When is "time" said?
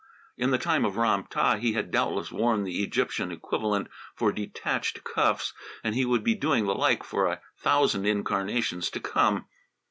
0.57-0.83